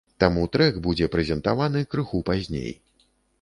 [0.21, 2.69] Таму трэк будзе прэзентаваны крыху пазней.